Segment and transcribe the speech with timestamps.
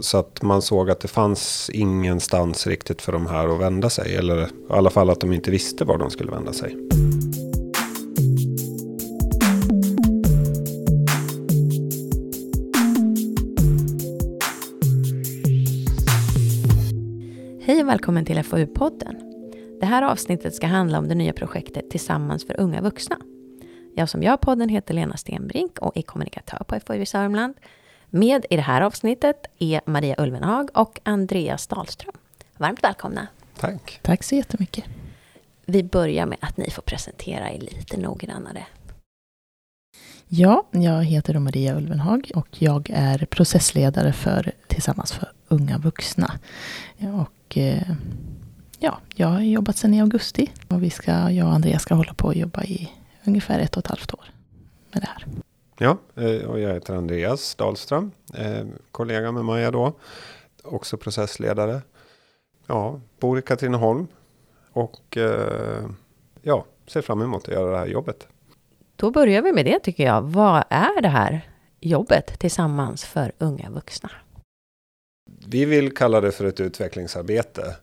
[0.00, 4.16] Så att man såg att det fanns ingenstans riktigt för de här att vända sig.
[4.16, 6.76] Eller i alla fall att de inte visste var de skulle vända sig.
[17.62, 19.14] Hej och välkommen till FoU-podden.
[19.80, 23.18] Det här avsnittet ska handla om det nya projektet Tillsammans för unga vuxna.
[23.94, 27.54] Jag som gör podden heter Lena Stenbrink och är kommunikatör på FoU i Sörmland.
[28.10, 32.14] Med i det här avsnittet är Maria Ulvenhag och Andreas Dahlström.
[32.56, 33.26] Varmt välkomna.
[33.58, 34.00] Tack.
[34.02, 34.84] Tack så jättemycket.
[35.64, 38.66] Vi börjar med att ni får presentera er lite noggrannare.
[40.28, 46.32] Ja, jag heter Maria Ulvenhag och jag är processledare för Tillsammans för unga vuxna.
[46.98, 47.92] Och eh,
[48.78, 52.14] ja, jag har jobbat sedan i augusti och vi ska, jag och Andreas ska hålla
[52.14, 52.92] på att jobba i
[53.24, 54.24] ungefär ett och ett halvt år
[54.92, 55.24] med det här.
[55.80, 59.92] Ja, eh, och jag heter Andreas Dahlström, eh, kollega med Maja då,
[60.62, 61.82] också processledare.
[62.66, 64.06] Ja, bor i Katrineholm
[64.72, 65.86] och eh,
[66.42, 68.28] ja, ser fram emot att göra det här jobbet.
[68.96, 70.22] Då börjar vi med det tycker jag.
[70.22, 71.48] Vad är det här
[71.80, 74.10] jobbet tillsammans för unga vuxna?
[75.46, 77.76] Vi vill kalla det för ett utvecklingsarbete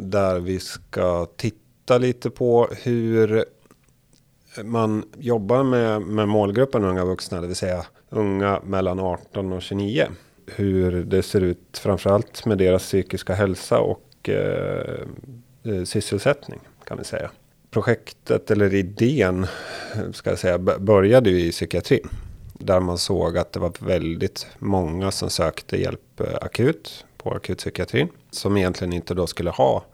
[0.00, 3.44] där vi ska titta lite på hur
[4.64, 10.06] man jobbar med, med målgruppen unga vuxna, det vill säga unga mellan 18 och 29.
[10.46, 15.00] Hur det ser ut framförallt med deras psykiska hälsa och eh,
[15.64, 17.30] eh sysselsättning kan vi säga.
[17.70, 19.46] Projektet eller idén
[20.12, 22.08] ska jag säga började ju i psykiatrin.
[22.58, 28.08] Där man såg att det var väldigt många som sökte hjälp eh, akut på akutpsykiatrin.
[28.30, 29.84] Som egentligen inte då skulle ha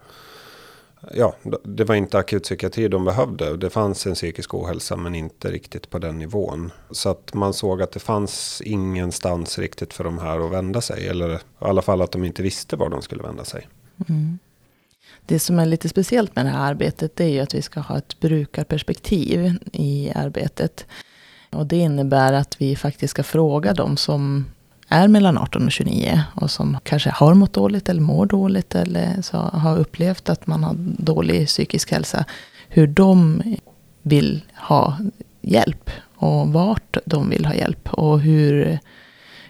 [1.11, 3.57] ja, det var inte akutpsykiatri de behövde.
[3.57, 6.71] Det fanns en psykisk ohälsa men inte riktigt på den nivån.
[6.91, 11.07] Så att man såg att det fanns ingenstans riktigt för de här att vända sig.
[11.07, 13.67] Eller i alla fall att de inte visste var de skulle vända sig.
[14.09, 14.39] Mm.
[15.25, 17.79] Det som är lite speciellt med det här arbetet det är ju att vi ska
[17.79, 20.85] ha ett brukarperspektiv i arbetet.
[21.51, 24.45] Och det innebär att vi faktiskt ska fråga dem som
[24.93, 29.21] är mellan 18 och 29 och som kanske har mått dåligt eller mår dåligt eller
[29.21, 32.25] så har upplevt att man har dålig psykisk hälsa.
[32.69, 33.43] Hur de
[34.01, 34.97] vill ha
[35.41, 38.79] hjälp och vart de vill ha hjälp och hur,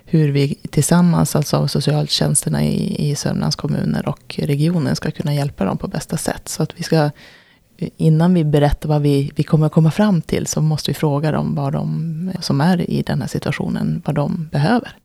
[0.05, 5.77] hur vi tillsammans, alltså socialtjänsterna i, i Sörmlands kommuner och regionen ska kunna hjälpa dem
[5.77, 6.49] på bästa sätt.
[6.49, 7.09] Så att vi ska,
[7.77, 11.31] innan vi berättar vad vi, vi kommer att komma fram till så måste vi fråga
[11.31, 15.03] dem vad de som är i den här situationen, vad de behöver.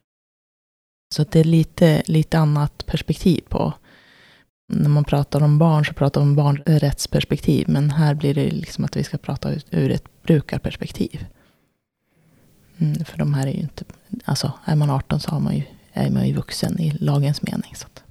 [1.09, 3.73] Så det är lite, lite annat perspektiv på.
[4.73, 7.69] När man pratar om barn så pratar man om barnrättsperspektiv.
[7.69, 11.27] Men här blir det liksom att vi ska prata ur ett brukarperspektiv.
[12.79, 13.85] Mm, för de här är ju inte...
[14.25, 17.75] Alltså är man 18 så har man ju, är man ju vuxen i lagens mening.
[17.77, 18.03] Så att.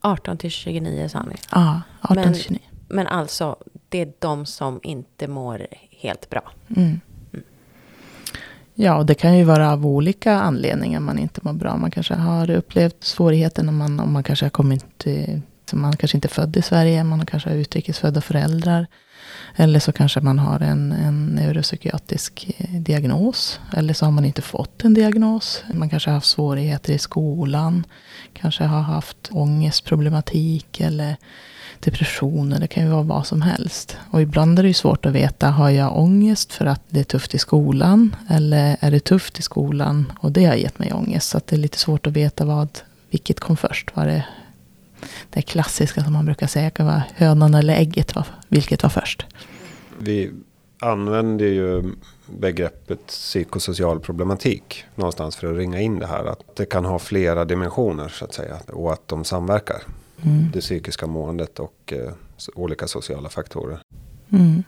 [0.00, 1.34] 18 mm, till 29 sa ni?
[1.50, 2.60] Ja, 18 men, till 29.
[2.88, 3.56] Men alltså,
[3.88, 6.52] det är de som inte mår helt bra?
[6.76, 7.00] Mm.
[8.74, 11.76] Ja, och det kan ju vara av olika anledningar man inte mår bra.
[11.76, 15.40] Man kanske har upplevt svårigheter när man, om man kanske har kommit till,
[15.72, 18.86] man kanske inte är född i Sverige, man kanske har utrikesfödda föräldrar.
[19.56, 23.60] Eller så kanske man har en, en neuropsykiatrisk eh, diagnos.
[23.76, 25.64] Eller så har man inte fått en diagnos.
[25.74, 27.86] Man kanske har haft svårigheter i skolan.
[28.32, 31.16] Kanske har haft ångestproblematik eller
[31.80, 33.96] depressioner, det kan ju vara vad som helst.
[34.10, 37.04] Och ibland är det ju svårt att veta, har jag ångest för att det är
[37.04, 38.16] tufft i skolan?
[38.30, 41.28] Eller är det tufft i skolan och det har gett mig ångest?
[41.28, 42.68] Så det är lite svårt att veta vad,
[43.10, 43.96] vilket kom först.
[43.96, 44.24] Var det
[45.30, 48.14] det klassiska som man brukar säga, kan vara hönan eller ägget,
[48.48, 49.26] vilket var först?
[49.98, 50.30] Vi
[50.78, 51.92] använder ju
[52.26, 56.24] begreppet psykosocial problematik någonstans för att ringa in det här.
[56.24, 59.82] Att det kan ha flera dimensioner så att säga och att de samverkar.
[60.24, 60.50] Mm.
[60.52, 62.12] Det psykiska måendet och eh,
[62.54, 63.78] olika sociala faktorer.
[64.32, 64.62] Mm.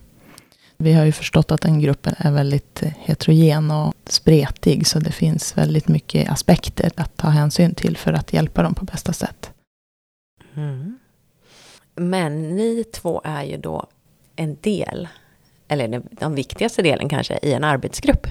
[0.77, 4.87] Vi har ju förstått att den gruppen är väldigt eh, heterogen och spretig.
[4.87, 8.85] Så det finns väldigt mycket aspekter att ta hänsyn till för att hjälpa dem på
[8.85, 9.51] bästa sätt.
[10.55, 10.99] Mm.
[11.95, 13.87] Men ni två är ju då
[14.37, 15.09] en del,
[15.69, 18.27] eller den, den viktigaste delen kanske, i en arbetsgrupp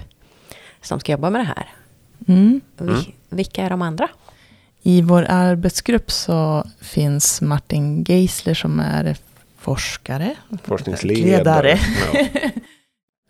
[0.80, 1.74] som ska jobba med det här.
[2.28, 2.60] Mm.
[3.28, 4.08] Vilka är de andra?
[4.86, 9.16] I vår arbetsgrupp så finns Martin Geisler som är
[9.58, 10.34] forskare.
[10.62, 11.78] Forskningsledare.
[12.12, 12.26] Ja.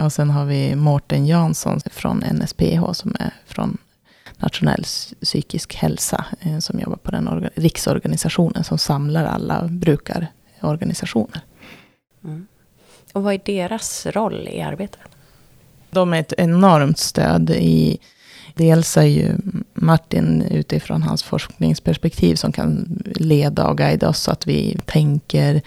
[0.05, 3.79] och sen har vi Mårten Jansson från NSPH som är från
[4.37, 4.85] Nationell
[5.23, 6.25] psykisk hälsa.
[6.41, 11.41] Eh, som jobbar på den riksorganisationen som samlar alla brukarorganisationer.
[12.25, 12.47] Mm.
[13.13, 15.01] Och vad är deras roll i arbetet?
[15.91, 17.99] De är ett enormt stöd i
[18.57, 19.37] Dels är ju
[19.87, 25.63] Martin utifrån hans forskningsperspektiv som kan leda och guida oss så att vi tänker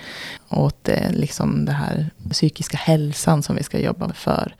[0.49, 4.55] åt eh, liksom det här psykiska hälsan som vi ska jobba för.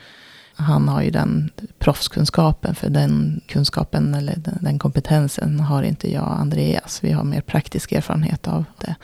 [0.56, 6.40] Han har ju den proffskunskapen, för den kunskapen eller den kompetensen har inte jag och
[6.40, 7.00] Andreas.
[7.04, 8.96] Vi har mer praktisk erfarenhet av det.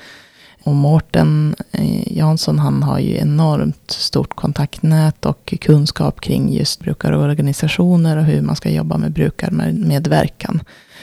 [0.66, 8.18] Och Mårten eh, Jansson han har ju enormt stort kontaktnät och kunskap kring just brukarorganisationer
[8.18, 10.62] och hur man ska jobba med brukarmedverkan.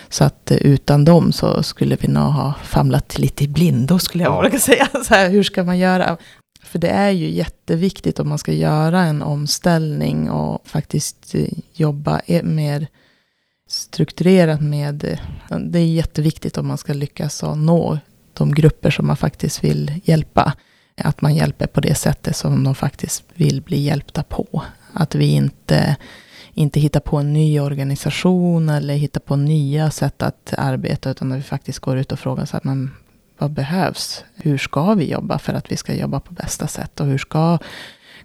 [0.09, 4.25] Så att eh, utan dem så skulle vi nog ha famlat lite i blindo skulle
[4.25, 4.43] jag ja.
[4.43, 4.89] våga säga.
[5.05, 6.17] Så här, hur ska man göra?
[6.63, 12.21] För det är ju jätteviktigt om man ska göra en omställning och faktiskt eh, jobba
[12.43, 12.87] mer
[13.69, 15.19] strukturerat med,
[15.61, 17.99] det är jätteviktigt om man ska lyckas nå
[18.43, 20.55] de grupper som man faktiskt vill hjälpa.
[20.97, 24.63] Att man hjälper på det sättet som de faktiskt vill bli hjälpta på.
[24.93, 25.97] Att vi inte,
[26.55, 31.39] inte hittar på en ny organisation eller hittar på nya sätt att arbeta, utan att
[31.39, 32.91] vi faktiskt går ut och frågar så här, men
[33.39, 34.25] vad behövs?
[34.35, 37.01] Hur ska vi jobba för att vi ska jobba på bästa sätt?
[37.01, 37.59] Och hur ska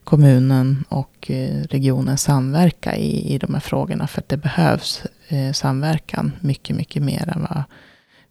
[0.04, 4.08] kommunen och eh, regionen samverka i, i de här frågorna?
[4.08, 7.64] För att det behövs eh, samverkan mycket, mycket mer än vad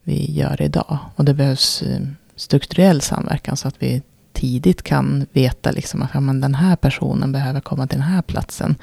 [0.07, 0.99] vi gör idag.
[1.17, 2.01] Och det behövs eh,
[2.37, 7.33] strukturell samverkan så att vi tidigt kan veta liksom att ja, men den här personen
[7.33, 8.77] behöver komma till den här platsen.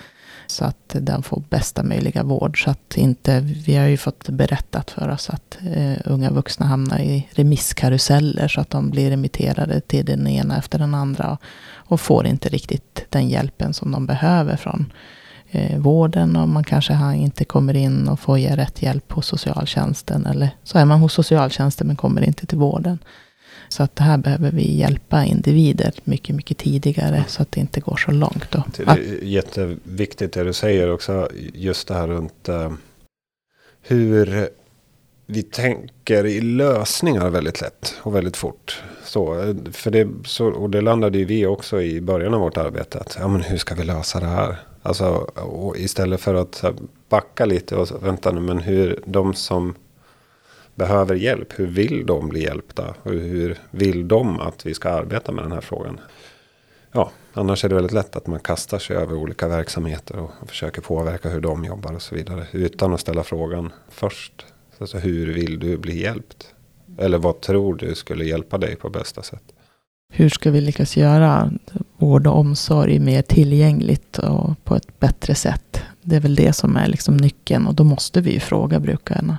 [0.48, 2.64] Så att den får bästa möjliga vård.
[2.64, 7.00] Så att inte, vi har ju fått berättat för oss att eh, unga vuxna hamnar
[7.00, 8.48] i remisskaruseller.
[8.48, 11.32] Så att de blir remitterade till den ena efter den andra.
[11.32, 11.42] Och,
[11.76, 14.94] och får inte riktigt den hjälpen som de behöver från
[15.56, 20.26] eh, vården och man kanske inte kommer in och får ge rätt hjälp hos socialtjänsten.
[20.26, 23.00] Eller så är man hos socialtjänsten men kommer inte till vården.
[23.70, 27.80] Så att det här behöver vi hjälpa individer mycket, mycket tidigare så att det inte
[27.80, 28.52] går så långt.
[28.52, 28.64] Då.
[28.78, 32.74] Det är jätteviktigt det du säger också, just det här runt uh,
[33.82, 34.50] hur
[35.26, 38.84] vi tänker i lösningar väldigt lätt och väldigt fort.
[39.04, 43.00] Så, för det, så, och det landade ju vi också i början av vårt arbete.
[43.00, 44.58] Att, ja, men hur ska vi lösa det här?
[44.86, 45.28] Alltså,
[45.76, 46.64] istället för att
[47.10, 49.76] backa lite och vänta nu, men hur de som
[50.76, 52.96] behöver hjälp, hur vill de bli hjälpta?
[53.04, 56.00] Och hur vill de att vi ska arbeta med den här frågan?
[56.92, 60.82] Ja, annars är det väldigt lätt att man kastar sig över olika verksamheter och försöker
[60.82, 62.48] påverka hur de jobbar och så vidare.
[62.52, 64.46] Utan att ställa frågan först.
[64.78, 66.54] Alltså hur vill du bli hjälpt?
[66.98, 69.53] Eller vad tror du skulle hjälpa dig på bästa sätt?
[70.16, 71.52] Hur ska vi lyckas göra
[71.98, 75.82] vård och omsorg mer tillgängligt och på ett bättre sätt?
[76.02, 79.38] Det är väl det som är liksom nyckeln och då måste vi fråga brukarna.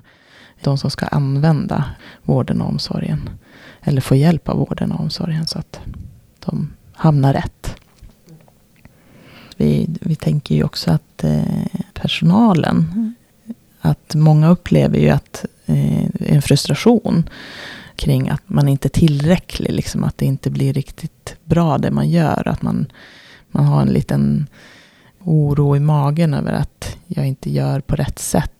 [0.61, 1.85] De som ska använda
[2.23, 3.31] vården och omsorgen.
[3.82, 5.81] Eller få hjälp av vården och omsorgen så att
[6.44, 7.75] de hamnar rätt.
[9.56, 13.15] Vi, vi tänker ju också att eh, personalen,
[13.81, 17.29] att många upplever ju att eh, en frustration
[17.96, 22.11] kring att man inte är tillräcklig, liksom att det inte blir riktigt bra det man
[22.11, 22.49] gör.
[22.49, 22.87] Att man,
[23.50, 24.46] man har en liten
[25.20, 28.50] oro i magen över att jag inte gör på rätt sätt.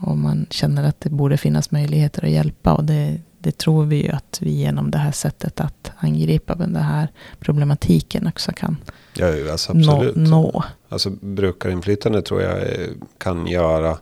[0.00, 2.74] Och man känner att det borde finnas möjligheter att hjälpa.
[2.74, 6.76] Och det, det tror vi ju att vi genom det här sättet att angripa den
[6.76, 7.08] här
[7.40, 8.76] problematiken också kan
[9.14, 10.16] ja, alltså absolut.
[10.16, 10.30] nå.
[10.30, 10.64] nå.
[10.88, 12.58] Alltså brukarinflytande tror jag
[13.18, 13.98] kan göra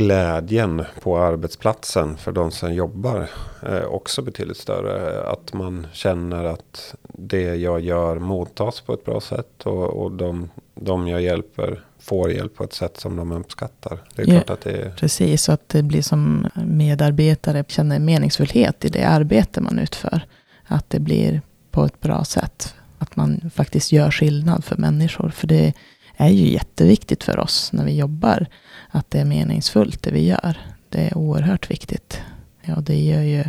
[0.00, 3.30] glädjen på arbetsplatsen för de som jobbar
[3.62, 5.22] är också betydligt större.
[5.32, 10.50] Att man känner att det jag gör mottas på ett bra sätt och, och de,
[10.74, 13.98] de jag hjälper får hjälp på ett sätt som de uppskattar.
[14.14, 14.90] Det är ja, klart att det är...
[14.90, 20.22] Precis, så att det blir som medarbetare känner meningsfullhet i det arbete man utför.
[20.66, 22.74] Att det blir på ett bra sätt.
[22.98, 25.30] Att man faktiskt gör skillnad för människor.
[25.30, 25.72] För det
[26.16, 28.46] är ju jätteviktigt för oss när vi jobbar
[28.90, 30.58] att det är meningsfullt det vi gör.
[30.88, 32.20] Det är oerhört viktigt.
[32.62, 33.44] Ja, det gör ju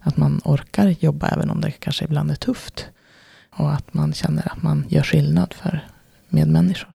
[0.00, 2.86] att man orkar jobba även om det kanske ibland är tufft.
[3.50, 5.88] Och att man känner att man gör skillnad för
[6.28, 6.90] medmänniskor.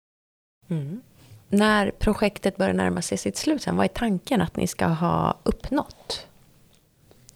[0.70, 1.02] Mm.
[1.50, 5.38] När projektet börjar närma sig sitt slut, sen, vad är tanken att ni ska ha
[5.44, 6.28] uppnått?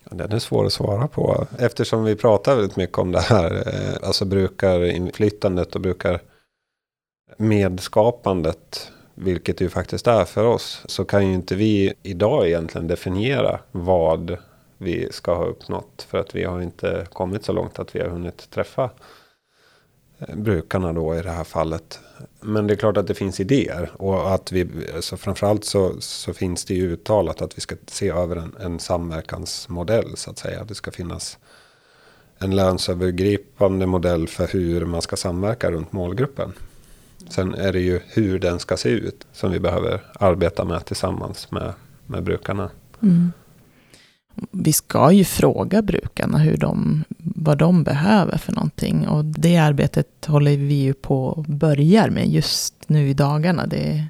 [0.03, 1.47] Den är svår att svara på.
[1.59, 3.67] Eftersom vi pratar väldigt mycket om det här.
[3.67, 6.21] Eh, alltså brukarinflytandet och brukar
[7.37, 12.87] medskapandet vilket det ju faktiskt är för oss, så kan ju inte vi idag egentligen
[12.87, 14.37] definiera vad
[14.77, 16.05] vi ska ha uppnått.
[16.09, 18.89] För att vi har inte kommit så långt att vi har hunnit träffa
[20.19, 21.99] eh, brukarna då i det här fallet.
[22.39, 23.91] Men det är klart att det finns idéer.
[23.97, 28.09] Och att vi, alltså framförallt så, så finns det ju uttalat att vi ska se
[28.09, 30.63] över en, en samverkansmodell så att säga.
[30.63, 31.37] Det ska finnas
[32.37, 36.53] en länsövergripande modell för hur man ska samverka runt målgruppen.
[37.27, 41.51] Sen är det ju hur den ska se ut som vi behöver arbeta med tillsammans
[41.51, 41.73] med,
[42.05, 42.69] med brukarna.
[43.01, 43.31] Mm.
[44.51, 49.07] Vi ska ju fråga brukarna hur de, vad de behöver för någonting.
[49.07, 53.67] Och det arbetet håller vi ju på och börjar med just nu i dagarna.
[53.67, 54.05] Det,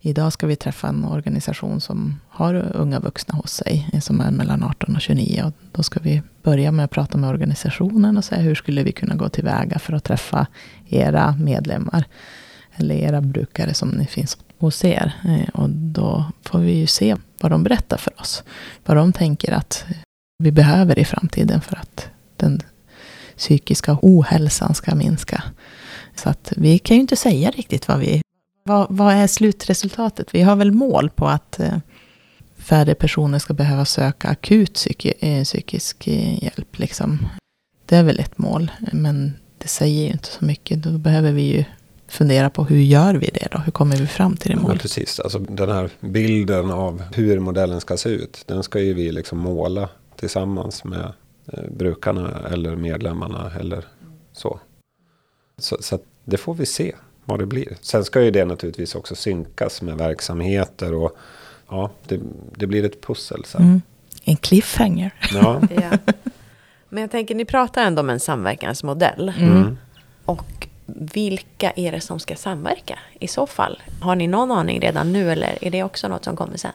[0.00, 4.62] idag ska vi träffa en organisation som har unga vuxna hos sig, som är mellan
[4.62, 5.42] 18 och 29.
[5.46, 8.92] Och då ska vi börja med att prata med organisationen och säga hur skulle vi
[8.92, 10.46] kunna gå tillväga för att träffa
[10.88, 12.04] era medlemmar.
[12.76, 15.12] Eller era brukare som ni finns hos er.
[15.24, 18.44] Eh, och då får vi ju se vad de berättar för oss.
[18.86, 19.84] Vad de tänker att
[20.38, 22.60] vi behöver i framtiden för att den
[23.36, 25.42] psykiska ohälsan ska minska.
[26.14, 28.22] Så att vi kan ju inte säga riktigt vad vi...
[28.66, 30.34] Vad, vad är slutresultatet?
[30.34, 31.78] Vi har väl mål på att eh,
[32.56, 36.78] färre personer ska behöva söka akut psyki, eh, psykisk hjälp.
[36.78, 37.18] Liksom.
[37.86, 40.82] Det är väl ett mål, men det säger ju inte så mycket.
[40.82, 41.64] Då behöver vi ju
[42.08, 43.58] fundera på hur gör vi det då?
[43.58, 44.76] Hur kommer vi fram till det målet?
[44.76, 48.44] Ja, precis, alltså den här bilden av hur modellen ska se ut.
[48.46, 51.12] Den ska ju vi liksom måla tillsammans med
[51.52, 53.84] eh, brukarna eller medlemmarna eller
[54.32, 54.60] så.
[55.58, 56.94] Så, så det får vi se
[57.26, 57.76] vad det blir.
[57.80, 61.16] Sen ska ju det naturligtvis också synkas med verksamheter och
[61.68, 62.20] ja, det,
[62.56, 63.62] det blir ett pussel sen.
[63.62, 63.82] Mm.
[64.24, 65.14] En cliffhanger.
[65.34, 65.60] Ja.
[65.70, 66.12] ja.
[66.88, 69.32] Men jag tänker, ni pratar ändå om en samverkansmodell.
[69.38, 69.78] Mm.
[70.24, 73.82] Och vilka är det som ska samverka i så fall?
[74.00, 76.72] Har ni någon aning redan nu eller är det också något som kommer sen?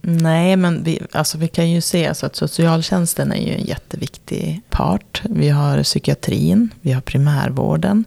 [0.00, 4.60] Nej, men vi, alltså vi kan ju se alltså att socialtjänsten är ju en jätteviktig
[4.70, 5.22] part.
[5.24, 8.04] Vi har psykiatrin, vi har primärvården.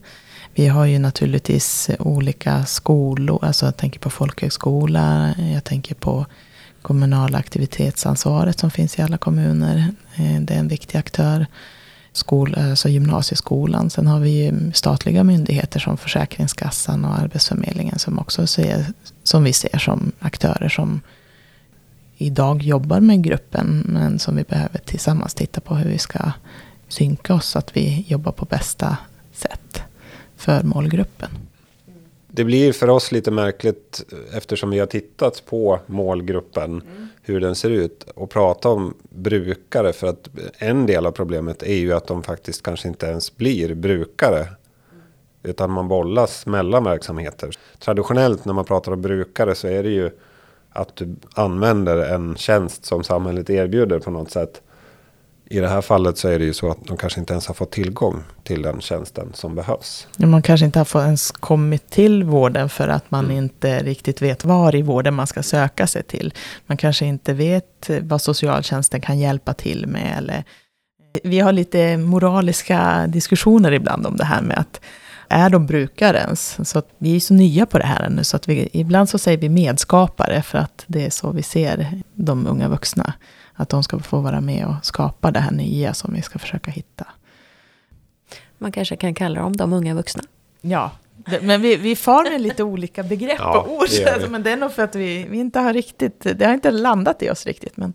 [0.58, 6.26] Vi har ju naturligtvis olika skolor, alltså jag tänker på folkhögskola, jag tänker på
[6.82, 9.78] kommunala aktivitetsansvaret som finns i alla kommuner.
[10.16, 11.46] Eh, det är en viktig aktör
[12.12, 13.90] skol, alltså gymnasieskolan.
[13.90, 18.86] Sen har vi ju statliga myndigheter som Försäkringskassan och Arbetsförmedlingen som också ser,
[19.24, 21.02] som vi ser som aktörer som
[22.18, 26.32] idag jobbar med gruppen men som vi behöver tillsammans titta på hur vi ska
[26.88, 28.98] synka oss så att vi jobbar på bästa
[30.38, 31.30] för målgruppen.
[32.28, 34.04] Det blir för oss lite märkligt
[34.34, 36.64] eftersom vi har tittat på målgruppen.
[36.72, 37.08] Mm.
[37.22, 38.06] Hur den ser ut.
[38.16, 39.94] Och prata om brukare.
[39.94, 43.76] För att en del av problemet är ju att de faktiskt kanske inte ens blir
[43.76, 44.48] brukare.
[45.44, 47.50] Utan man bollas mellan verksamheter.
[47.80, 50.10] Traditionellt när man pratar om brukare så är det ju
[50.70, 54.62] att du använder en tjänst som samhället erbjuder på något sätt.
[55.50, 57.54] I det här fallet så är det ju så att de kanske inte ens har
[57.54, 60.08] fått tillgång till den tjänsten som behövs.
[60.18, 63.38] Man kanske inte har fått ens kommit till vården för att man mm.
[63.38, 66.34] inte riktigt vet var i vården man ska söka sig till.
[66.66, 70.18] Man kanske inte vet vad socialtjänsten kan hjälpa till med.
[70.18, 70.44] Eller
[71.24, 74.82] vi har lite moraliska diskussioner ibland om det här med att
[75.30, 76.70] är de brukarens?
[76.70, 79.38] Så vi är så nya på det här nu, så att vi, ibland så säger
[79.38, 83.14] vi medskapare, för att det är så vi ser de unga vuxna.
[83.60, 86.72] Att de ska få vara med och skapa det här nya som vi ska försöka
[86.72, 87.08] hitta.
[88.58, 90.24] Man kanske kan kalla dem de unga vuxna.
[90.62, 90.92] Ja,
[91.42, 93.88] men vi, vi far med lite olika begrepp ja, och ord.
[93.90, 96.72] Det men det är nog för att vi, vi inte har riktigt, det har inte
[96.72, 97.78] landat i oss riktigt.
[97.78, 97.94] Men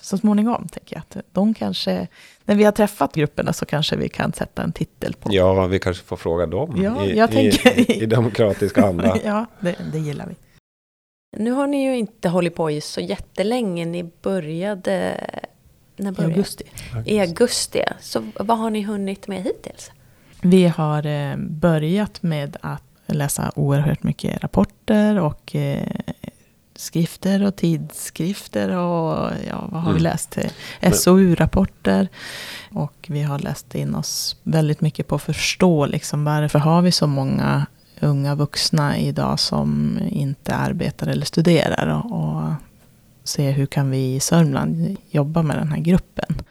[0.00, 2.08] så småningom tänker jag att de kanske,
[2.44, 5.28] när vi har träffat grupperna så kanske vi kan sätta en titel på.
[5.32, 9.18] Ja, vi kanske får fråga dem ja, i, tänker, i, i demokratisk anda.
[9.24, 10.34] ja, det, det gillar vi.
[11.36, 13.84] Nu har ni ju inte hållit på i så jättelänge.
[13.84, 15.20] Ni började...
[15.96, 16.32] När började?
[16.32, 16.64] I augusti.
[17.06, 17.82] I augusti.
[18.00, 19.90] Så vad har ni hunnit med hittills?
[20.42, 26.00] Vi har eh, börjat med att läsa oerhört mycket rapporter och eh,
[26.74, 29.94] skrifter och tidskrifter och ja, vad har mm.
[29.94, 30.38] vi läst?
[30.92, 32.08] SOU-rapporter.
[32.70, 36.92] Och vi har läst in oss väldigt mycket på att förstå liksom, varför har vi
[36.92, 37.66] så många
[38.02, 42.12] unga vuxna idag som inte arbetar eller studerar.
[42.12, 42.52] Och,
[43.24, 46.42] se hur kan vi i Sörmland jobba med den här gruppen.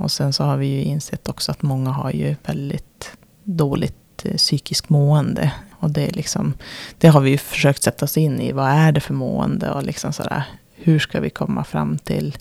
[0.00, 4.36] Och sen så har vi ju insett också att många har ju väldigt dåligt eh,
[4.36, 5.52] psykiskt mående.
[5.72, 6.54] Och det, är liksom,
[6.98, 8.52] det har vi ju försökt sätta oss in i.
[8.52, 9.70] Vad är det för mående?
[9.70, 12.36] Och liksom sådär, hur ska vi komma fram till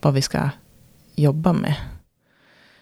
[0.00, 0.50] vad vi ska
[1.14, 1.74] jobba med?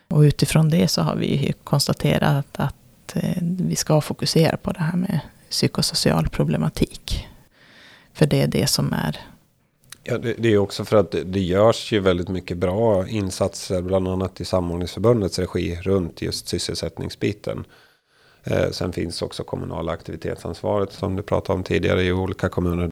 [0.08, 2.74] Och utifrån det så har vi ju konstaterat att
[3.06, 5.20] att eh, vi ska fokusera på det här med
[5.50, 7.26] psykosocial problematik.
[8.12, 9.20] För det är det som är
[10.08, 13.82] Ja, det, det, är också för att det, det görs ju väldigt mycket bra insatser,
[13.82, 17.64] bland annat i samordningsförbundets regi, runt just sysselsättningsbiten.
[18.44, 22.90] Eh, sen finns också kommunala aktivitetsansvaret som du pratade om tidigare i olika kommuner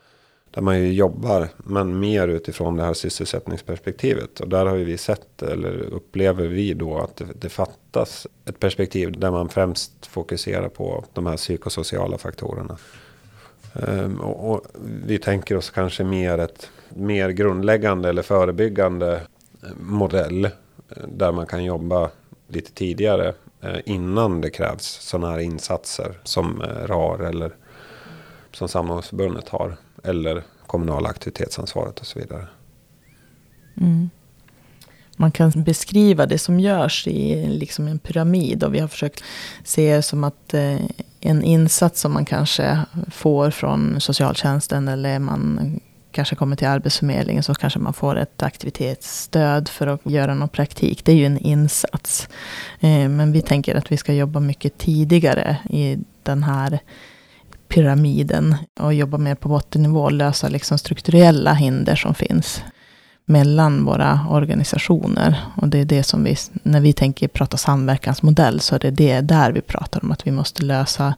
[0.54, 4.40] där man ju jobbar, men mer utifrån det här sysselsättningsperspektivet.
[4.40, 8.60] Och där har ju vi sett, eller upplever vi då, att det, det fattas ett
[8.60, 12.76] perspektiv där man främst fokuserar på de här psykosociala faktorerna.
[13.72, 14.66] Um, och, och,
[15.06, 19.20] vi tänker oss kanske mer ett mer grundläggande eller förebyggande
[19.62, 20.44] eh, modell.
[20.44, 20.50] Eh,
[21.08, 22.10] där man kan jobba
[22.48, 27.52] lite tidigare eh, innan det krävs sådana här insatser som RAR eller
[28.54, 29.76] som Samordningsförbundet har.
[30.04, 32.46] Eller kommunala aktivitetsansvaret och så vidare.
[33.80, 34.10] Mm.
[35.16, 38.64] Man kan beskriva det som görs i liksom en pyramid.
[38.64, 39.24] Och vi har försökt
[39.64, 40.80] se det som att eh,
[41.20, 42.80] en insats som man kanske
[43.12, 44.88] får från socialtjänsten.
[44.88, 45.80] Eller man
[46.10, 47.42] kanske kommer till Arbetsförmedlingen.
[47.42, 51.04] Så kanske man får ett aktivitetsstöd för att göra någon praktik.
[51.04, 52.28] Det är ju en insats.
[52.80, 56.78] Eh, men vi tänker att vi ska jobba mycket tidigare i den här
[57.74, 62.62] pyramiden och jobba mer på bottennivå och lösa liksom strukturella hinder som finns
[63.24, 65.40] mellan våra organisationer.
[65.56, 69.20] Och det är det som vi, när vi tänker prata samverkansmodell, så är det, det
[69.20, 71.14] där vi pratar om, att vi måste lösa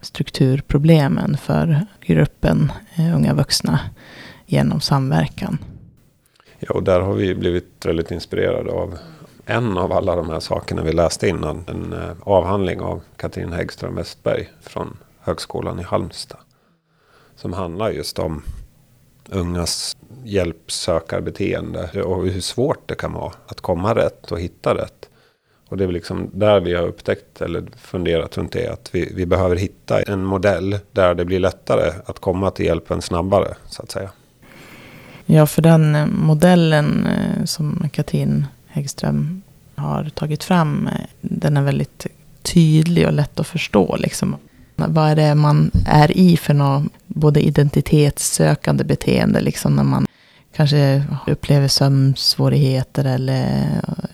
[0.00, 3.80] strukturproblemen för gruppen eh, unga vuxna
[4.46, 5.58] genom samverkan.
[6.58, 8.98] Ja, och där har vi blivit väldigt inspirerade av
[9.46, 11.64] en av alla de här sakerna vi läste innan.
[11.68, 16.40] En eh, avhandling av Katrin Häggström Westberg från Högskolan i Halmstad.
[17.36, 18.42] Som handlar just om
[19.28, 22.02] ungas hjälpsökarbeteende.
[22.02, 25.08] Och hur svårt det kan vara att komma rätt och hitta rätt.
[25.68, 28.72] Och det är väl liksom där vi har upptäckt eller funderat runt det.
[28.72, 33.02] Att vi, vi behöver hitta en modell där det blir lättare att komma till hjälpen
[33.02, 33.54] snabbare.
[33.66, 34.10] så att säga.
[35.26, 39.42] Ja, för den eh, modellen eh, som Katrin Häggström
[39.74, 40.86] har tagit fram.
[40.86, 42.06] Eh, den är väldigt
[42.42, 43.96] tydlig och lätt att förstå.
[43.96, 44.36] Liksom.
[44.88, 50.06] Vad är det man är i för något, både identitetssökande beteende, liksom när man
[50.56, 53.66] kanske upplever sömnsvårigheter eller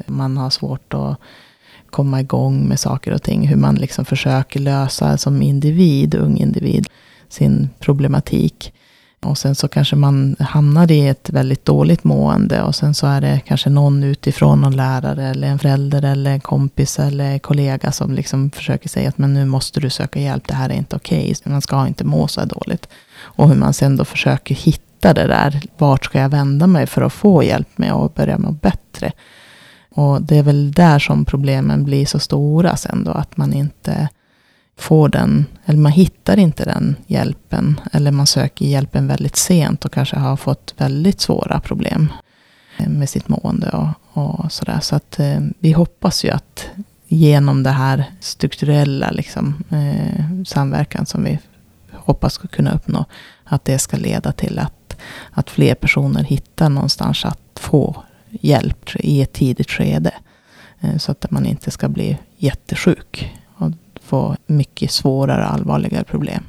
[0.06, 1.18] man har svårt att
[1.90, 3.48] komma igång med saker och ting.
[3.48, 6.86] Hur man liksom försöker lösa som individ, ung individ,
[7.28, 8.72] sin problematik.
[9.26, 13.20] Och sen så kanske man hamnar i ett väldigt dåligt mående och sen så är
[13.20, 18.14] det kanske någon utifrån, någon lärare eller en förälder eller en kompis eller kollega som
[18.14, 21.34] liksom försöker säga att men nu måste du söka hjälp, det här är inte okej,
[21.38, 21.52] okay.
[21.52, 22.88] man ska inte må så här dåligt.
[23.18, 27.02] Och hur man sen då försöker hitta det där, vart ska jag vända mig för
[27.02, 29.12] att få hjälp med att börja må bättre.
[29.90, 34.08] Och det är väl där som problemen blir så stora sen då, att man inte
[34.78, 37.80] får den, eller man hittar inte den hjälpen.
[37.92, 42.12] Eller man söker hjälpen väldigt sent och kanske har fått väldigt svåra problem
[42.76, 43.88] med sitt mående och,
[44.22, 44.80] och sådär.
[44.80, 46.68] Så att eh, vi hoppas ju att
[47.08, 51.38] genom det här strukturella liksom, eh, samverkan som vi
[51.92, 53.04] hoppas ska kunna uppnå,
[53.44, 54.96] att det ska leda till att,
[55.30, 60.14] att fler personer hittar någonstans att få hjälp i ett tidigt skede.
[60.80, 63.32] Eh, så att man inte ska bli jättesjuk
[64.06, 66.44] få mycket svårare och allvarligare problem.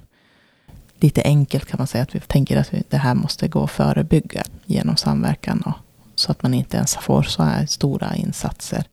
[1.00, 4.44] Lite enkelt kan man säga att vi tänker att det här måste gå att förebygga
[4.66, 5.62] genom samverkan.
[5.66, 5.74] Och,
[6.16, 8.84] så att man inte ens får så här stora insatser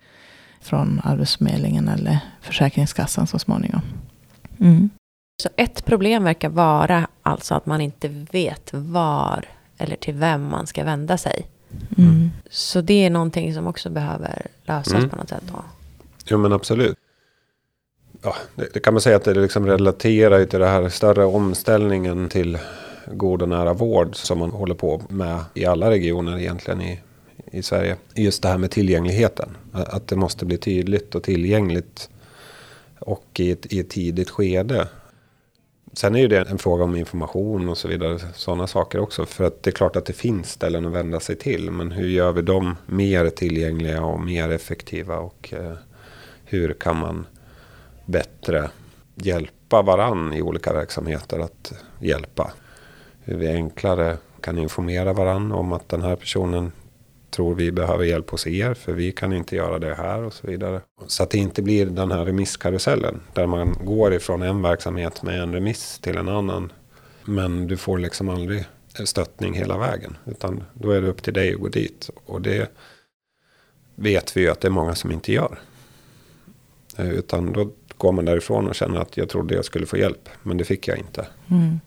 [0.60, 3.80] från Arbetsförmedlingen eller Försäkringskassan så småningom.
[4.60, 4.90] Mm.
[5.42, 9.44] Så ett problem verkar vara alltså att man inte vet var
[9.78, 11.46] eller till vem man ska vända sig.
[11.98, 12.30] Mm.
[12.50, 15.08] Så det är någonting som också behöver lösas mm.
[15.08, 15.42] på något sätt.
[15.52, 15.64] Då.
[16.26, 16.98] Jo men absolut
[18.24, 22.28] ja, det, det, kan man säga att det liksom relaterar till den här större omställningen
[22.28, 22.58] till
[23.06, 27.00] god och nära vård som man håller på med i alla regioner egentligen i,
[27.52, 27.96] i Sverige.
[28.14, 29.56] Just det här med tillgängligheten.
[29.72, 32.08] Att det måste bli tydligt och tillgängligt
[32.98, 34.88] och i ett, i ett tidigt skede.
[35.92, 38.18] Sen är ju det en fråga om information och så vidare.
[38.34, 39.26] Sådana saker också.
[39.26, 41.70] För att det är klart att det finns ställen att vända sig till.
[41.70, 45.16] Men hur gör vi dem mer tillgängliga och mer effektiva?
[45.18, 45.72] Och eh,
[46.44, 47.26] hur kan man
[48.06, 48.70] bättre
[49.14, 52.52] hjälpa varann i olika verksamheter att hjälpa.
[53.20, 56.72] Hur vi enklare kan informera varann om att den här personen
[57.30, 60.46] tror vi behöver hjälp hos er för vi kan inte göra det här och så
[60.46, 60.80] vidare.
[61.06, 65.40] Så att det inte blir den här remisskarusellen där man går ifrån en verksamhet med
[65.40, 66.72] en remiss till en annan.
[67.24, 68.64] Men du får liksom aldrig
[69.04, 72.10] stöttning hela vägen utan då är det upp till dig att gå dit.
[72.26, 72.70] Och det
[73.94, 75.58] vet vi ju att det är många som inte gör.
[76.96, 77.70] Eh, utan då
[78.04, 80.88] går man därifrån och känner att jag trodde jag skulle få hjälp, men det fick
[80.88, 81.26] jag inte.
[81.50, 81.80] Mm.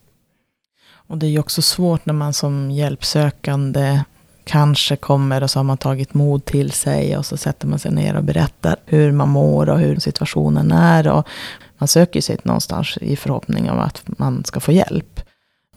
[0.89, 4.03] Och det är ju också svårt när man som hjälpsökande
[4.43, 7.91] kanske kommer och så har man tagit mod till sig och så sätter man sig
[7.91, 11.07] ner och berättar hur man mår och hur situationen är.
[11.07, 11.27] Och
[11.77, 15.21] man söker sig någonstans i förhoppning om att man ska få hjälp.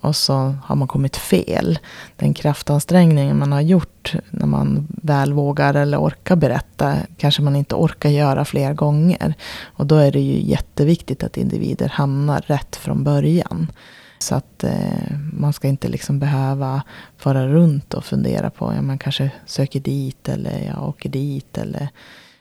[0.01, 1.79] och så har man kommit fel.
[2.17, 4.00] Den kraftansträngningen man har gjort
[4.31, 9.35] när man väl vågar eller orkar berätta kanske man inte orkar göra fler gånger.
[9.63, 13.73] Och då är det ju jätteviktigt att individer hamnar rätt från början.
[14.19, 16.83] Så att eh, man ska inte liksom behöva
[17.17, 21.89] fara runt och fundera på, ja man kanske söker dit eller jag åker dit eller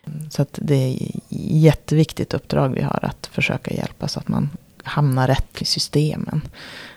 [0.06, 0.30] mm.
[0.30, 4.50] så att det är ett jätteviktigt uppdrag vi har att försöka hjälpa så att man
[4.84, 6.42] hamnar rätt i systemen.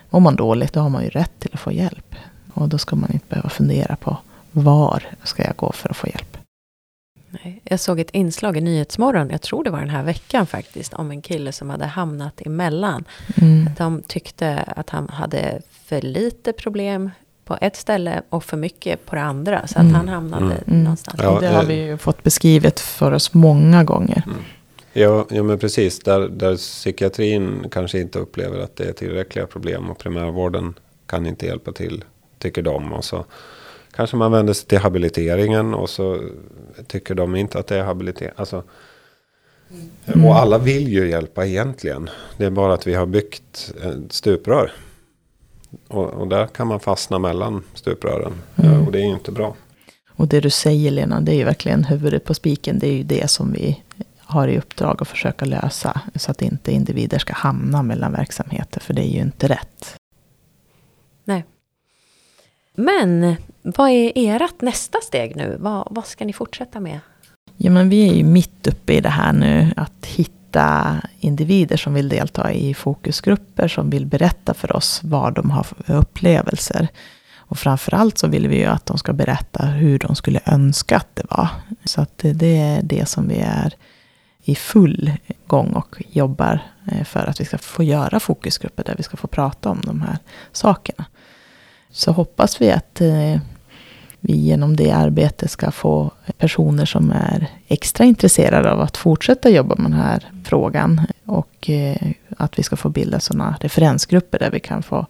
[0.09, 2.15] Mår man dåligt, då har man ju rätt till att få hjälp.
[2.53, 4.17] Och då ska man inte behöva fundera på
[4.53, 6.37] var ska jag gå för att få hjälp.
[7.29, 10.93] Nej, jag såg ett inslag i Nyhetsmorgon, jag tror det var den här veckan faktiskt,
[10.93, 13.03] om en kille som hade hamnat emellan.
[13.35, 13.69] Mm.
[13.77, 17.09] De tyckte att han hade för lite problem
[17.45, 19.67] på ett ställe och för mycket på det andra.
[19.67, 19.95] Så att mm.
[19.95, 20.57] han hamnade mm.
[20.67, 20.83] mm.
[20.83, 21.19] någonstans.
[21.23, 24.23] Ja, det har eh, vi ju fått beskrivet för oss många gånger.
[24.25, 24.37] Mm.
[24.93, 25.99] Ja, ja, men precis.
[25.99, 30.73] Där, där psykiatrin kanske inte upplever att det är tillräckliga problem och primärvården
[31.05, 32.03] kan inte hjälpa till,
[32.39, 32.93] tycker de.
[32.93, 33.25] Och så
[33.95, 36.29] kanske man vänder sig till habiliteringen och så
[36.87, 38.33] tycker de inte att det är habilitering.
[38.35, 38.63] Alltså,
[40.05, 40.25] mm.
[40.25, 42.09] Och alla vill ju hjälpa egentligen.
[42.37, 43.73] Det är bara att vi har byggt
[44.09, 44.71] stuprör.
[45.87, 48.33] Och, och där kan man fastna mellan stuprören.
[48.55, 48.85] Mm.
[48.85, 49.55] Och det är ju inte bra.
[50.15, 52.79] Och det du säger Lena, det är ju verkligen huvudet på spiken.
[52.79, 53.83] Det är ju det som vi
[54.17, 56.01] har i uppdrag att försöka lösa.
[56.15, 58.79] Så att inte individer ska hamna mellan verksamheter.
[58.79, 59.95] För det är ju inte rätt.
[61.25, 61.45] Nej.
[62.75, 65.57] Men vad är ert nästa steg nu?
[65.59, 66.99] Vad, vad ska ni fortsätta med?
[67.57, 69.73] Ja, men vi är ju mitt uppe i det här nu.
[69.75, 73.67] Att hitta individer som vill delta i fokusgrupper.
[73.67, 76.87] Som vill berätta för oss vad de har för upplevelser.
[77.35, 81.15] Och framförallt så vill vi ju att de ska berätta hur de skulle önska att
[81.15, 81.47] det var.
[81.85, 83.73] Så att det är det som vi är
[84.43, 85.11] i full
[85.47, 86.59] gång och jobbar
[86.91, 90.01] eh, för att vi ska få göra fokusgrupper där vi ska få prata om de
[90.01, 90.17] här
[90.51, 91.05] sakerna.
[91.93, 93.37] Så hoppas vi att eh,
[94.19, 99.75] vi genom det arbetet ska få personer som är extra intresserade av att fortsätta jobba
[99.75, 101.01] med den här frågan.
[101.25, 105.05] Och eh, att vi ska få bilda sådana referensgrupper där vi kan få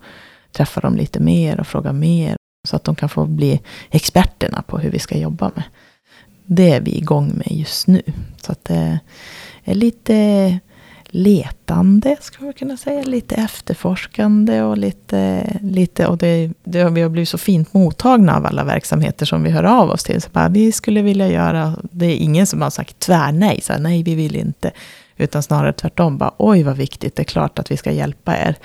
[0.52, 2.36] träffa dem lite mer och fråga mer.
[2.68, 5.64] Så att de kan få bli experterna på hur vi ska jobba med
[6.46, 8.02] det är vi igång med just nu.
[8.42, 9.00] Så att det
[9.64, 10.60] är lite
[11.16, 13.04] letande, ska man kunna säga.
[13.04, 15.44] Lite efterforskande och lite...
[15.62, 19.50] lite och det, det, vi har blivit så fint mottagna av alla verksamheter som vi
[19.50, 20.22] hör av oss till.
[20.22, 21.76] Så bara, vi skulle vilja göra...
[21.82, 24.72] Det är ingen som har sagt tvärnej, så här, nej vi vill inte.
[25.18, 28.56] Utan snarare tvärtom, bara oj vad viktigt, det är klart att vi ska hjälpa er.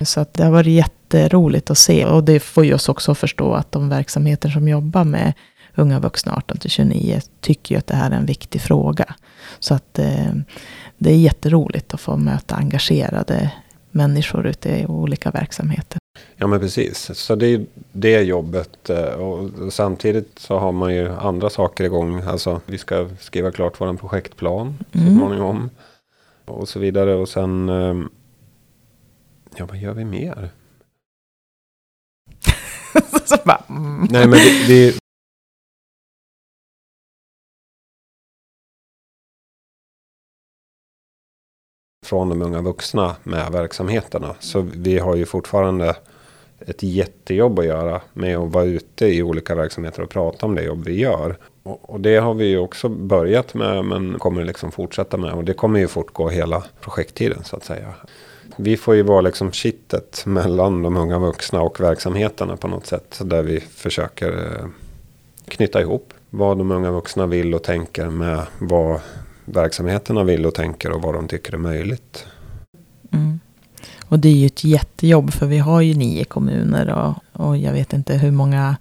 [0.00, 2.04] Så att det har varit jätteroligt att se.
[2.04, 5.32] Och det får ju oss också förstå att de verksamheter som jobbar med
[5.74, 9.14] unga vuxna 18 till 29 tycker ju att det här är en viktig fråga.
[9.58, 10.32] Så att eh,
[10.98, 13.52] det är jätteroligt att få möta engagerade
[13.90, 15.98] människor ute i olika verksamheter.
[16.36, 17.10] Ja men precis.
[17.14, 18.90] Så det är det jobbet.
[18.90, 22.20] Eh, och samtidigt så har man ju andra saker igång.
[22.20, 25.16] Alltså vi ska skriva klart vår projektplan så mm.
[25.16, 25.70] småningom.
[26.44, 27.14] Och så vidare.
[27.14, 27.68] Och sen...
[27.68, 27.94] Eh,
[29.56, 30.50] ja vad gör vi mer?
[33.44, 34.08] bara, mm.
[34.10, 34.98] Nej men det, det,
[42.08, 44.34] från de unga vuxna med verksamheterna.
[44.40, 45.96] Så vi har ju fortfarande
[46.60, 50.62] ett jättejobb att göra med att vara ute i olika verksamheter och prata om det
[50.62, 51.36] jobb vi gör.
[51.62, 55.32] Och, det har vi ju också börjat med men kommer liksom fortsätta med.
[55.32, 57.94] Och det kommer ju fortgå hela projekttiden så att säga.
[58.56, 63.20] Vi får ju vara liksom kittet mellan de unga vuxna och verksamheterna på något sätt.
[63.24, 64.66] Där vi försöker eh,
[65.48, 69.00] knyta ihop vad de unga vuxna vill och tänker med vad
[69.52, 72.26] verksamheterna vill och tänker och vad de tycker är möjligt.
[73.12, 73.40] Mm.
[74.08, 77.72] Och det är ju ett jättejobb för vi har ju nio kommuner och, och jag
[77.72, 78.76] vet inte hur många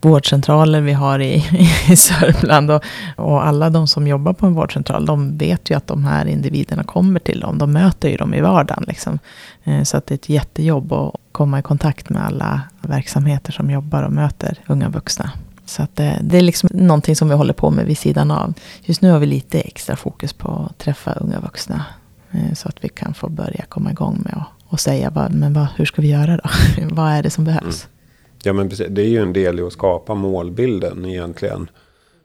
[0.00, 1.34] vårdcentraler vi har i,
[1.88, 2.70] i Sörmland.
[2.70, 2.84] Och,
[3.16, 6.84] och, alla de som jobbar på en vårdcentral, de vet ju att de här individerna
[6.84, 7.58] kommer till dem.
[7.58, 8.84] De möter ju dem i vardagen.
[8.86, 9.18] Liksom.
[9.64, 13.70] Eh, så att det är ett jättejobb att komma i kontakt med alla verksamheter som
[13.70, 15.32] jobbar och möter unga vuxna.
[15.68, 18.54] Så att det, det, är liksom någonting som vi håller på med vid sidan av.
[18.82, 21.84] Just nu har vi lite extra fokus på att träffa unga vuxna.
[22.30, 25.52] Eh, så att vi kan få börja komma igång med att och säga vad, men
[25.52, 26.50] vad, hur ska vi göra då?
[26.94, 27.84] vad är det som behövs?
[27.84, 27.94] Mm.
[28.42, 31.70] Ja men precis, det är ju en del i att skapa målbilden egentligen.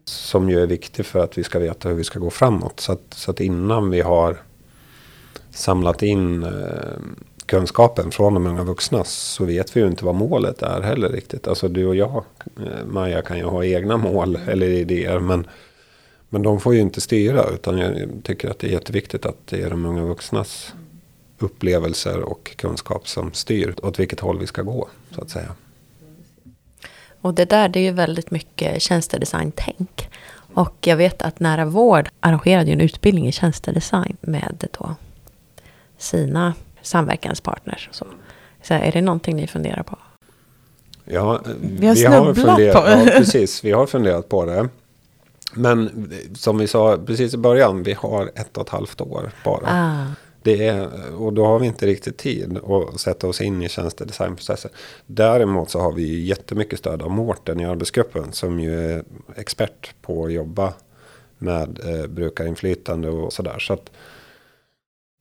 [0.06, 2.79] Som ju är viktig för att vi ska veta hur vi ska gå framåt.
[2.79, 4.38] Så att, så att innan vi har
[5.51, 6.49] samlat in eh,
[7.53, 11.47] kunskapen från de unga vuxna så vet vi ju inte vad målet är heller riktigt.
[11.47, 12.23] Alltså du och jag,
[12.57, 15.19] eh, Maja, kan ju ha egna mål eller idéer.
[15.19, 15.47] Men,
[16.29, 17.43] men de får ju inte styra.
[17.53, 20.73] Utan jag tycker att det är jätteviktigt att det är de unga vuxnas
[21.39, 24.87] upplevelser och kunskap som styr åt vilket håll vi ska gå.
[25.15, 25.55] så att säga.
[27.21, 30.09] Och det där det är ju väldigt mycket tjänstedesign-tänk.
[30.53, 34.95] Och jag vet att Nära Vård arrangerade ju en utbildning i tjänstedesign med då
[35.97, 37.87] sina samverkanspartners.
[37.89, 38.05] Och så.
[38.61, 39.97] Så är det någonting ni funderar på?
[41.05, 43.63] Ja, vi har snubblat funderat, på ja, precis.
[43.63, 44.69] Vi har funderat på det.
[45.53, 49.67] Men som vi sa precis i början, vi har ett och ett halvt år bara.
[49.67, 50.05] Ah.
[50.43, 54.71] Det är, och då har vi inte riktigt tid att sätta oss in i tjänstedesignprocessen.
[55.05, 58.31] Däremot så har vi ju jättemycket stöd av Mårten i arbetsgruppen.
[58.31, 59.03] Som ju är
[59.35, 60.73] expert på att jobba
[61.37, 63.59] med eh, brukarinflytande och sådär.
[63.59, 63.91] Så att,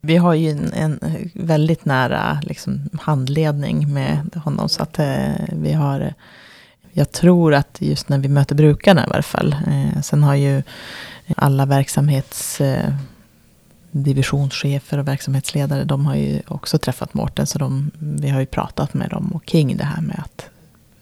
[0.03, 0.99] vi har ju en, en
[1.35, 4.69] väldigt nära liksom, handledning med honom.
[4.69, 6.15] Så att eh, vi har,
[6.93, 9.57] jag tror att just när vi möter brukarna i varje fall.
[9.67, 10.63] Eh, sen har ju
[11.37, 12.61] alla verksamhets...
[12.61, 12.95] Eh,
[13.95, 17.47] divisionschefer och verksamhetsledare, de har ju också träffat Mårten.
[17.47, 20.51] Så de, vi har ju pratat med dem och kring det här med att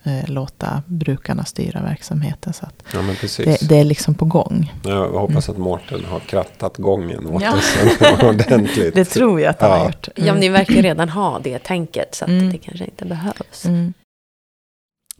[0.02, 2.52] eh, låta brukarna styra verksamheten.
[2.52, 3.00] Så att ja,
[3.36, 4.74] det, det, är liksom på gång.
[4.84, 7.56] Jag hoppas att Mårten har krattat gången åt ja.
[7.56, 7.76] oss
[8.22, 8.94] ordentligt.
[8.94, 9.76] Det tror jag att han ja.
[9.76, 10.08] har gjort.
[10.16, 10.26] Mm.
[10.26, 12.52] Ja, men ni verkar redan ha det tänket, så att mm.
[12.52, 13.64] det kanske inte behövs.
[13.64, 13.92] Mm.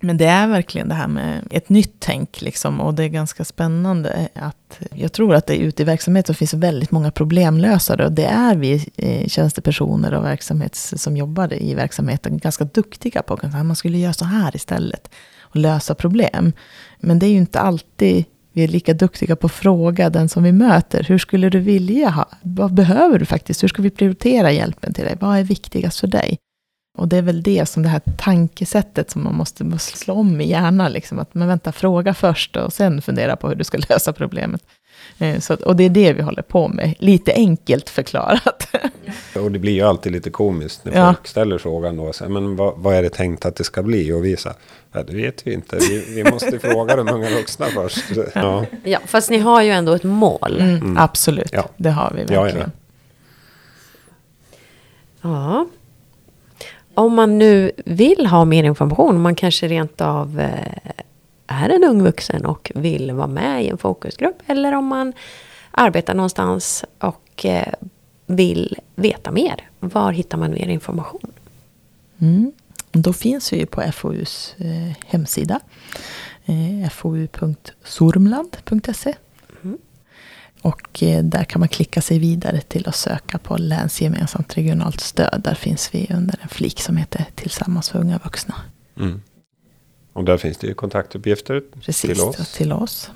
[0.01, 3.45] Men det är verkligen det här med ett nytt tänk, liksom, och det är ganska
[3.45, 4.29] spännande.
[4.35, 8.55] att Jag tror att det ute i verksamheten finns väldigt många problemlösare, och det är
[8.55, 13.39] vi eh, tjänstepersoner och verksamhets, som jobbar i verksamheten ganska duktiga på.
[13.65, 15.11] Man skulle göra så här istället,
[15.41, 16.53] och lösa problem.
[16.99, 20.43] Men det är ju inte alltid vi är lika duktiga på att fråga den som
[20.43, 21.05] vi möter.
[21.09, 22.29] Hur skulle du vilja ha?
[22.43, 23.63] Vad behöver du faktiskt?
[23.63, 25.17] Hur ska vi prioritera hjälpen till dig?
[25.21, 26.39] Vad är viktigast för dig?
[27.01, 30.49] Och det är väl det som det här tankesättet som man måste slå om i
[30.49, 30.93] hjärnan.
[30.93, 34.63] Liksom, att man vänta, fråga först och sen fundera på hur du ska lösa problemet.
[35.19, 38.69] Eh, så, och det är det vi håller på med, lite enkelt förklarat.
[39.35, 41.07] Och det blir ju alltid lite komiskt när ja.
[41.07, 42.13] folk ställer frågan då.
[42.13, 44.13] Så, men vad, vad, är det tänkt att det ska bli?
[44.13, 44.57] Och vi säger,
[44.93, 45.77] ja, det vet vi inte.
[45.77, 48.05] Vi, vi måste fråga de unga vuxna först.
[48.35, 48.67] Ja.
[48.85, 50.57] ja, fast ni har ju ändå ett mål.
[50.61, 50.99] Mm, mm.
[50.99, 51.69] Absolut, ja.
[51.77, 52.73] det har vi verkligen.
[55.23, 55.67] Ja,
[56.95, 60.93] om man nu vill ha mer information, man kanske rent av eh,
[61.47, 64.43] är en ung vuxen och vill vara med i en fokusgrupp.
[64.47, 65.13] Eller om man
[65.71, 67.73] arbetar någonstans och eh,
[68.27, 69.69] vill veta mer.
[69.81, 71.33] Var hittar man mer information?
[72.19, 72.53] Mm.
[72.93, 75.61] Då finns vi på FoUs eh, hemsida.
[76.91, 79.15] fou.sormland.se
[80.63, 85.41] och eh, där kan man klicka sig vidare till att söka på länsgemensamt regionalt stöd.
[85.45, 88.55] Där finns vi under en flik som heter Tillsammans för unga vuxna.
[88.97, 89.21] Mm.
[90.13, 92.53] Och där finns det ju kontaktuppgifter Precis, till oss.
[92.53, 93.11] till oss.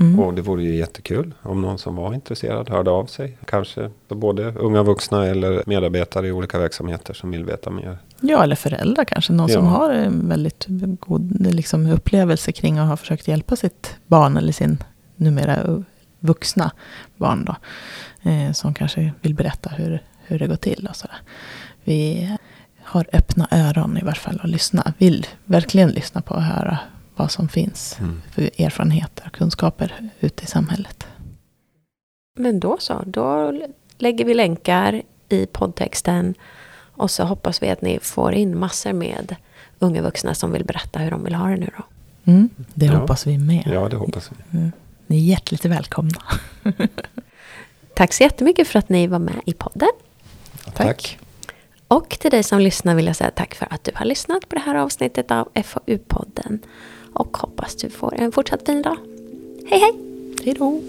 [0.00, 0.20] Mm.
[0.20, 3.38] Och det vore ju jättekul om någon som var intresserad hörde av sig.
[3.44, 7.98] Kanske både unga vuxna eller medarbetare i olika verksamheter som vill veta mer.
[8.20, 9.32] Ja, eller föräldrar kanske.
[9.32, 9.54] Någon ja.
[9.54, 10.66] som har en väldigt
[11.00, 14.78] god liksom, upplevelse kring att ha försökt hjälpa sitt barn eller sin
[15.16, 15.84] numera
[16.22, 16.70] vuxna
[17.16, 17.56] barn då.
[18.30, 21.16] Eh, som kanske vill berätta hur, hur det går till och sådär.
[21.84, 22.30] Vi
[22.82, 24.92] har öppna öron i varje fall och lyssna.
[24.98, 26.78] Vill verkligen lyssna på och höra
[27.16, 28.22] vad som finns mm.
[28.30, 31.06] för erfarenheter och kunskaper ute i samhället.
[32.38, 33.52] Men då så, då
[33.98, 36.34] lägger vi länkar i poddtexten
[36.94, 39.36] och så hoppas vi att ni får in massor med
[39.78, 41.84] unga vuxna som vill berätta hur de vill ha det nu då.
[42.32, 42.92] Mm, det ja.
[42.92, 43.62] hoppas vi med.
[43.66, 44.58] Ja, det hoppas vi.
[44.58, 44.72] Mm.
[45.12, 46.22] Ni är hjärtligt välkomna.
[47.94, 49.88] Tack så jättemycket för att ni var med i podden.
[50.64, 50.74] Tack.
[50.74, 51.18] tack.
[51.88, 54.54] Och till dig som lyssnar vill jag säga tack för att du har lyssnat på
[54.54, 56.58] det här avsnittet av FoU-podden.
[57.14, 58.96] Och hoppas du får en fortsatt fin dag.
[59.70, 59.92] Hej hej!
[60.44, 60.80] Hej då!